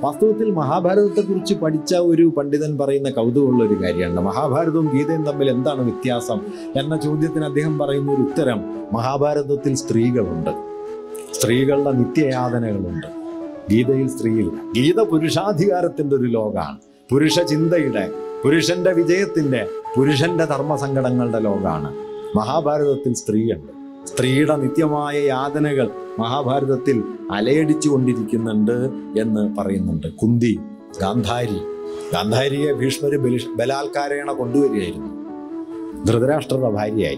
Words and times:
വാസ്തവത്തിൽ 0.00 0.50
മഹാഭാരതത്തെക്കുറിച്ച് 0.50 1.54
പഠിച്ച 1.54 1.94
ഒരു 1.94 2.32
പണ്ഡിതൻ 2.36 2.78
പറയുന്ന 2.78 3.10
കൗതുകമുള്ള 3.10 3.64
ഒരു 3.64 3.84
കാര്യമാണ്. 3.84 4.20
മഹാഭാരതവും 4.20 4.90
ഗീതയും 4.92 5.24
തമ്മിൽ 5.24 5.50
എന്താണ് 5.50 5.82
വ്യത്യാസം 5.82 6.40
എന്ന 6.76 6.96
ചോദ്യത്തിന് 6.96 7.44
അദ്ദേഹം 7.44 7.78
പറയുന്ന 7.78 8.12
ഒരു 8.12 8.22
ഉത്തരം 8.22 8.58
മഹാഭാരതത്തിൽ 8.92 9.74
സ്ത്രീകളുണ്ട്. 9.74 10.50
സ്ത്രീകളുടെ 11.34 11.92
നിത്യയാതനകളുണ്ട്. 11.92 13.06
ഗീതയിൽ 13.70 14.08
സ്ത്രീയില്ല. 14.08 14.72
ഗീത 14.76 15.00
പുരുഷാധികാരത്തിന്റെ 15.00 16.16
ഒരു 16.16 16.24
ലോകമാണ്. 16.24 16.78
പുരുഷ 17.10 17.40
ചിന്തയുടെ 17.40 18.10
പുരുഷന്റെ 18.44 18.92
വിജയത്തിന്റെ 18.92 19.66
പുരുഷന്റെ 19.96 20.44
ധർമ്മസങ്കടങ്ങളുടെ 20.44 21.38
ലോകമാണ്. 21.38 21.94
മഹാഭാരതത്തിൽ 22.36 23.14
സ്ത്രീയുണ്ട്. 23.14 23.79
സ്ത്രീയുടെ 24.12 24.56
നിത്യമായ 24.56 25.20
യാതനകൾ 25.20 25.90
മഹാഭാരതത്തിൽ 26.18 27.04
അലയടിച്ചു 27.30 27.88
കൊണ്ടിരിക്കുന്നുണ്ട് 27.88 28.90
എന്ന് 29.20 29.56
പറയുന്നുണ്ട്. 29.56 30.06
കുന്തി 30.06 30.58
ഗാന്ധാരി. 31.00 31.58
ഗാന്ധാരിയെ 32.14 32.72
ഭീഷ്മര് 32.72 33.18
ബലിഷ് 33.18 33.48
ബലാത്കാരേണ 33.48 34.32
കൊണ്ടുവരികയായിരുന്നു. 34.32 35.10
ധൃതരാഷ്ട്രയുടെ 36.04 36.70
ഭാര്യയായി. 36.70 37.16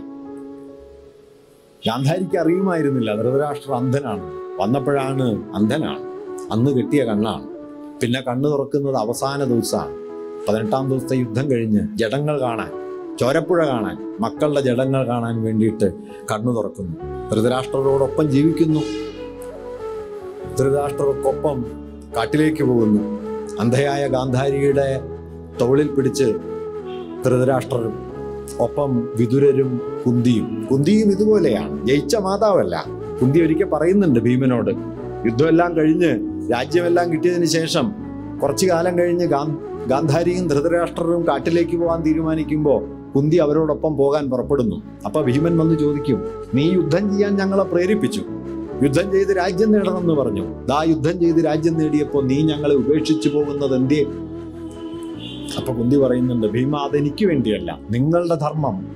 ഗാന്ധാരിക്ക് 1.87 2.39
അറിയുമായിരുന്നില്ല. 2.39 3.17
ധൃതരാഷ്ട്ര 3.17 3.73
അന്ധനാണ്. 3.73 4.33
വന്നപ്പോഴാണ് 4.61 5.55
അന്ധനാണ്. 5.55 6.03
അന്ന് 6.53 6.71
കിട്ടിയ 6.71 7.05
കണ്ണാണ്. 7.05 7.47
പിന്നെ 8.01 8.21
കണ്ണു 8.21 8.49
തുറക്കുന്നത് 8.49 8.97
അവസാന 8.97 9.45
ദിവസമാണ്. 9.45 9.97
പതിനെട്ടാം 10.49 10.91
ദിവസത്തെ 10.91 11.17
യുദ്ധം 11.17 11.51
കഴിഞ്ഞ് 11.51 11.81
ജടങ്ങൾ 11.97 12.41
കാണാൻ 12.41 12.82
ചോരപ്പുഴ 13.21 13.67
കാണാൻ 13.67 14.17
മക്കളുടെ 14.21 14.61
ജഡങ്ങൾ 14.61 15.07
കാണാൻ 15.07 15.43
വേണ്ടിയിട്ട് 15.43 15.93
കണ്ണു 16.33 16.53
തുറക്കുന്നു. 16.53 16.97
ധൃതരാഷ്ട്രരോടൊപ്പം 17.31 18.31
ജീവിക്കുന്നു. 18.31 18.81
ധൃതരാഷ്ട്രർക്കൊപ്പം 20.59 21.65
കാട്ടിലേക്ക് 22.17 22.63
പോകുന്നു. 22.63 23.21
അന്ധയായ 23.61 24.09
ഗാന്ധാരിയുടെ 24.09 25.01
തോളിൽ 25.61 25.89
പിടിച്ച് 25.89 26.25
ധൃതരാഷ്ട്രരും 27.25 28.13
ഒപ്പം 28.61 29.13
വിതുരരും 29.17 29.81
കുന്തിയും. 30.07 30.67
കുന്തിയും 30.71 31.09
ഇതുപോലെയാണ്. 31.11 31.87
ജയിച്ച 31.87 32.17
മാതാവല്ല. 32.17 32.87
കുന്തി 33.23 33.41
ഒരിക്കൽ 33.41 33.65
പറയുന്നുണ്ട് 33.65 34.21
ഭീമനോട്. 34.21 34.71
യുദ്ധമെല്ലാം 35.27 35.77
കഴിഞ്ഞ് 35.77 36.11
രാജ്യമെല്ലാം 36.53 37.13
കിട്ടിയതിന് 37.13 37.45
ശേഷം 37.45 37.93
കുറച്ചു 38.43 38.67
കാലം 38.67 38.99
കഴിഞ്ഞ് 38.99 39.27
ഗാ 39.27 39.59
ഗാന്ധാരിയും 39.87 40.47
ധൃതരാഷ്ട്രരും 40.47 41.29
കാട്ടിലേക്ക് 41.29 41.77
പോകാൻ 41.77 42.03
തീരുമാനിക്കുമ്പോൾ 42.03 43.13
കുന്തി 43.13 43.37
അവരോടൊപ്പം 43.37 43.97
പോകാൻ 43.97 44.31
പുറപ്പെടുന്നു. 44.31 44.83
അപ്പൊ 45.05 45.23
ഭീമൻ 45.23 45.59
വന്ന് 45.59 45.79
ചോദിക്കും 45.79 46.25
നീ 46.55 46.71
യുദ്ധം 46.71 47.13
ചെയ്യാൻ 47.13 47.37
ഞങ്ങളെ 47.37 47.63
പ്രേരിപ്പിച്ചു. 47.63 48.23
യുദ്ധം 48.83 49.13
ചെയ്ത് 49.13 49.37
രാജ്യം 49.37 49.73
നേടണമെന്ന് 49.73 50.13
പറഞ്ഞു. 50.13 50.67
ദാ 50.67 50.83
യുദ്ധം 50.83 51.21
ചെയ്ത് 51.21 51.45
രാജ്യം 51.45 51.75
നേടിയപ്പോൾ 51.75 52.25
നീ 52.25 52.43
ഞങ്ങളെ 52.43 52.75
ഉപേക്ഷിച്ചു 52.75 53.29
പോകുന്നത് 53.29 53.75
എന്തേ 53.75 54.07
അപ്പൊ 55.59 55.73
കുന്തി 55.73 55.97
പറയുന്നുണ്ട് 55.97 56.47
ഭീമ 56.47 56.77
അതെനിക്ക് 56.77 57.27
വേണ്ടിയല്ല. 57.27 57.81
നിങ്ങളുടെ 57.91 58.35
ധർമ്മം 58.35 58.87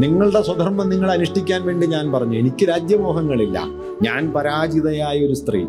നിങ്ങളുടെ 0.00 0.42
സ്വധർമ്മം 0.42 0.88
നിങ്ങൾ 0.88 1.10
അനുഷ്ഠിക്കാൻ 1.10 1.66
വേണ്ടി 1.66 1.86
ഞാൻ 1.86 2.12
പറഞ്ഞു. 2.12 2.38
എനിക്ക് 2.38 2.68
രാജ്യമോഹങ്ങളില്ല. 2.68 3.66
ഞാൻ 4.02 4.32
പരാജിതയായ 4.32 5.26
ഒരു 5.26 5.34
സ്ത്രീ. 5.34 5.64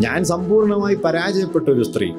ഞാൻ 0.00 0.24
സമ്പൂർണമായി 0.24 0.94
പരാജയപ്പെട്ട 0.94 1.68
ഒരു 1.68 1.82
സ്ത്രീ. 1.82 2.10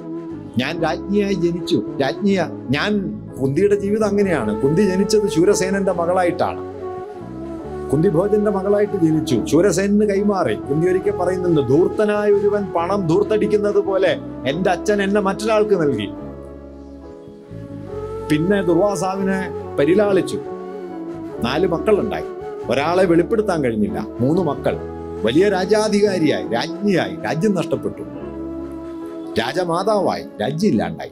ഞാൻ 0.58 0.82
രാജ്ഞിയായി 0.82 1.34
ജനിച്ചു. 1.34 1.84
രാജ്ഞിയ 2.02 2.48
ഞാൻ 2.70 3.22
കുന്തിയുടെ 3.42 3.76
ജീവിതം 3.76 4.06
അങ്ങനെയാണ്. 4.06 4.62
കുന്തി 4.62 4.82
ജനിച്ചത് 4.82 5.30
ശൂരസേനന്റെ 5.30 5.92
മകളായിട്ടാണ്. 5.92 6.72
കുന്തി 7.90 8.10
ഭോജന്റെ 8.10 8.52
മകളായിട്ട് 8.52 8.94
ജനിച്ചു. 8.94 9.44
ശൂരസേനന് 9.46 10.10
കൈമാറി. 10.10 10.56
കുന്തി 10.56 10.88
ഒരിക്കൽ 10.88 11.12
പറയുന്നുണ്ട് 11.12 11.62
ധൂർത്തനായ 11.70 12.32
ഒരുവൻ 12.32 12.66
പണം 12.66 13.08
ധൂർത്തടിക്കുന്നത് 13.08 13.80
പോലെ 13.80 14.18
എന്റെ 14.48 14.70
അച്ഛൻ 14.70 15.04
എന്നെ 15.04 15.22
മറ്റൊരാൾക്ക് 15.22 15.82
നൽകി. 15.82 16.10
പിന്നെ 18.30 18.62
ദുർവാസാവിനെ 18.62 19.50
പരിലാളിച്ചു. 19.80 20.38
നാല് 21.44 21.68
മക്കളുണ്ടായി. 21.68 22.24
ഒരാളെ 22.72 23.06
വെളിപ്പെടുത്താൻ 23.06 23.64
കഴിഞ്ഞില്ല. 23.64 24.08
മൂന്ന് 24.20 24.42
മക്കൾ. 24.42 24.78
വലിയ 25.24 25.50
രാജാധികാരിയായി 25.50 26.48
രാജ്ഞിയായി 26.48 27.16
രാജ്യം 27.26 27.56
നഷ്ടപ്പെട്ടു. 27.56 28.21
രാജമാതാവായി 29.40 30.24
രാജ്യമില്ലാണ്ടായി. 30.42 31.12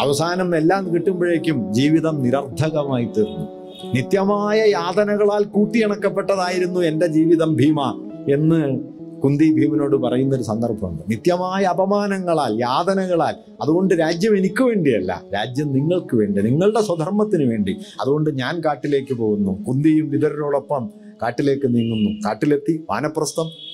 അവസാനം 0.00 0.56
എല്ലാം 0.56 0.94
കിട്ടുമ്പോഴേക്കും 0.94 1.72
ജീവിതം 1.72 2.22
നിരർത്ഥകമായി 2.22 3.04
തീർന്നു. 3.04 3.46
നിത്യമായ 3.94 4.70
യാതനകളാൽ 4.70 5.44
കൂട്ടിയിണക്കപ്പെട്ടതായിരുന്നു 5.44 6.80
എന്റെ 6.80 7.06
ജീവിതം 7.06 7.56
ഭീമ 7.56 8.10
എന്ന് 8.32 8.80
കുന്തി 9.20 9.52
ഭീമനോട് 9.52 9.96
പറയുന്ന 9.96 10.36
ഒരു 10.36 10.42
സന്ദർഭമുണ്ട്. 10.42 11.02
നിത്യമായ 11.08 11.64
അപമാനങ്ങളാൽ 11.64 12.54
യാതനകളാൽ 12.60 13.34
അതുകൊണ്ട് 13.62 13.94
രാജ്യം 13.94 14.38
എനിക്ക് 14.38 14.62
വേണ്ടിയല്ല 14.62 15.22
രാജ്യം 15.34 15.72
നിങ്ങൾക്ക് 15.72 16.16
വേണ്ടി 16.16 16.42
നിങ്ങളുടെ 16.42 16.80
സ്വധർമ്മത്തിന് 16.80 17.50
വേണ്ടി. 17.50 17.76
അതുകൊണ്ട് 18.00 18.38
ഞാൻ 18.38 18.60
കാട്ടിലേക്ക് 18.60 19.14
പോകുന്നു. 19.14 19.64
കുന്തിയും 19.64 20.10
വിതരനോടൊപ്പം 20.10 20.90
കാട്ടിലേക്ക് 21.22 21.74
നീങ്ങുന്നു. 21.74 22.10
കാട്ടിലെത്തി 22.26 22.84
വാനപ്രസ്ഥം 22.90 23.71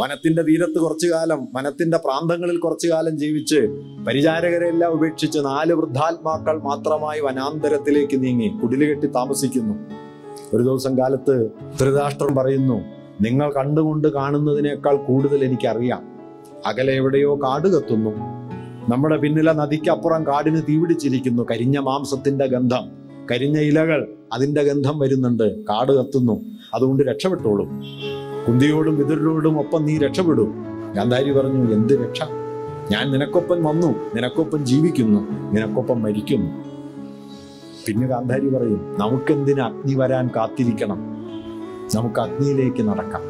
വനത്തിന്റെ 0.00 0.42
തീരത്ത് 0.42 0.78
കുറച്ചു 0.78 1.06
കാലം 1.06 1.48
വനത്തിന്റെ 1.54 1.96
പ്രാന്തങ്ങളിൽ 1.96 2.58
കുറച്ചു 2.58 2.88
കാലം 2.88 3.18
ജീവിച്ച് 3.18 3.56
പരിചാരകരെല്ലാം 4.06 4.92
ഉപേക്ഷിച്ച് 4.92 5.38
നാല് 5.38 5.72
വൃദ്ധാത്മാക്കൾ 5.72 6.62
മാത്രമായി 6.62 7.20
വനാന്തരത്തിലേക്ക് 7.20 8.24
നീങ്ങി 8.24 8.48
കുടിലുകെട്ടി 8.62 9.06
താമസിക്കുന്നു. 9.06 9.74
ഒരു 10.56 10.62
ദിവസം 10.62 10.98
കാലത്ത് 10.98 11.50
ധൃതാഷ്ട്രം 11.80 12.34
പറയുന്നു 12.34 12.80
നിങ്ങൾ 13.20 13.52
കണ്ടുകൊണ്ട് 13.52 14.08
കാണുന്നതിനേക്കാൾ 14.08 14.96
കൂടുതൽ 14.96 15.44
എനിക്കറിയാം. 15.44 16.02
അകലെ 16.66 16.92
എവിടെയോ 16.92 17.36
കാട് 17.36 17.68
കത്തുന്നു. 17.68 18.10
നമ്മുടെ 18.88 19.16
പിന്നിലെ 19.16 19.52
നദിക്കപ്പുറം 19.52 20.26
കാടിന് 20.26 20.62
തീപിടിച്ചിരിക്കുന്നു. 20.68 21.42
കരിഞ്ഞ 21.50 21.78
മാംസത്തിന്റെ 21.78 22.46
ഗന്ധം 22.46 22.90
കരിഞ്ഞ 23.30 23.58
ഇലകൾ 23.58 24.14
അതിന്റെ 24.32 24.62
ഗന്ധം 24.62 24.98
വരുന്നുണ്ട്. 24.98 25.64
കാട് 25.64 25.92
കത്തുന്നു. 25.92 26.40
അതുകൊണ്ട് 26.74 27.02
രക്ഷപ്പെട്ടോളും. 27.02 27.82
കുന്തിയോടും 28.48 28.96
വിതുരോടും 28.96 29.58
ഒപ്പം 29.58 29.84
നീ 29.84 29.98
രക്ഷപ്പെടും. 29.98 30.66
ഗാന്ധാരി 30.96 31.32
പറഞ്ഞു 31.32 31.74
എന്ത് 31.74 31.92
രക്ഷ? 31.92 32.22
ഞാൻ 32.90 33.10
നിനക്കൊപ്പം 33.10 33.64
വന്നു 33.64 33.86
നിനക്കൊപ്പം 33.86 34.66
ജീവിക്കുന്നു 34.66 35.20
നിനക്കൊപ്പം 35.30 36.02
മരിക്കുന്നു. 36.02 36.50
പിന്നെ 37.86 38.06
ഗാന്ധാരി 38.06 38.48
പറയും 38.48 38.96
നമുക്കെന്തിന് 38.98 39.60
അഗ്നി 39.60 39.94
വരാൻ 39.94 40.30
കാത്തിരിക്കണം? 40.36 40.98
നമുക്ക് 41.94 42.20
അഗ്നിയിലേക്ക് 42.20 42.82
നടക്കാം. 42.82 43.22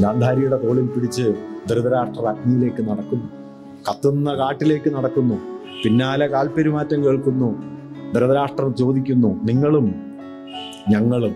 ഗാന്ധാരിയുടെ 0.00 0.56
തോളിൽ 0.56 0.86
പിടിച്ച് 0.86 1.34
ധൃതരാഷ്ട്രർ 1.68 2.26
അഗ്നിയിലേക്ക് 2.26 2.90
നടക്കുന്നു. 2.90 3.24
കത്തുന്ന 3.90 4.34
കാട്ടിലേക്ക് 4.34 4.94
നടക്കുന്നു. 4.94 5.34
പിന്നാലെ 5.84 6.26
കാൽപ്പെരുമാറ്റം 6.26 7.04
കേൾക്കുന്നു. 7.04 7.62
ധൃതരാഷ്ട്രർ 8.14 8.70
ചോദിക്കുന്നു 8.70 9.40
നിങ്ങളും 9.44 9.94
ഞങ്ങളും? 10.88 11.34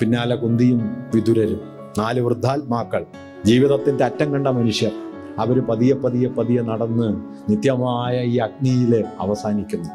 പിന്നാലെ 0.00 0.36
കുന്തിയും 0.36 0.80
വിതുരരും. 1.14 1.71
നാല് 1.98 2.20
വൃദ്ധാത്മാക്കൾ 2.20 3.04
ജീവിതത്തിന്റെ 3.44 4.04
അറ്റം 4.04 4.32
കണ്ട 4.32 4.48
മനുഷ്യർ 4.48 4.90
അവർ 5.38 5.60
പതിയെ 5.60 5.94
പതിയെ 5.94 6.28
പതിയെ 6.28 6.62
നടന്ന് 6.62 7.08
നിത്യമായ 7.50 8.24
ഈ 8.24 8.36
അഗ്നിയിൽ 8.36 9.04
അവസാനിക്കുന്നു. 9.20 9.88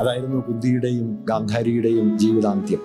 അതായിരുന്നു 0.00 0.36
കുന്തിയുടെയും 0.36 1.24
ഗാന്ധാരിയുടെയും 1.28 2.18
ജീവിതാന്ത്യം. 2.18 2.80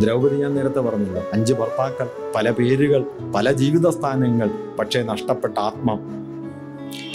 ദ്രൗപദി 0.00 0.36
ഞാൻ 0.36 0.54
നേരത്തെ 0.54 0.80
പറഞ്ഞല്ലോ 0.80 1.22
അഞ്ച് 1.32 1.52
ഭർത്താക്കൾ 1.52 2.08
പല 2.36 2.50
പേരുകൾ 2.50 3.04
പല 3.36 3.52
ജീവിത 3.52 3.88
സ്ഥാനങ്ങൾ 3.88 4.50
പക്ഷേ 4.78 5.02
നഷ്ടപ്പെട്ട 5.02 5.58
ആത്മം. 5.58 6.00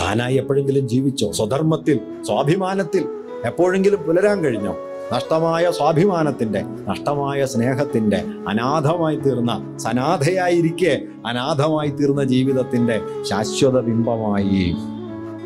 താനായി 0.02 0.35
എപ്പോഴെങ്കിലും 0.35 0.88
ജീവിച്ചോ? 0.88 1.31
സ്വധർമ്മത്തിൽ 1.31 2.00
സ്വാഭിമാനത്തിൽ 2.23 3.05
എപ്പോഴെങ്കിലും 3.46 4.03
പുലരാൻ 4.03 4.43
കഴിഞ്ഞോ? 4.43 4.76
നഷ്ടമായ 5.13 5.72
സ്വാഭിമാനത്തിന്റെ 5.72 6.61
നഷ്ടമായ 6.61 7.46
സ്നേഹത്തിന്റെ 7.46 8.23
അനാഥമായി 8.47 9.16
തീർന്ന 9.16 9.78
സനാഥയായിരിക്കെ 9.78 11.02
അനാഥമായി 11.25 11.90
തീർന്ന 11.90 12.23
ജീവിതത്തിന്റെ 12.23 13.02
ശാശ്വത 13.23 13.81
ബിംബമായി 13.81 14.75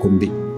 കുന്തി. 0.04 0.49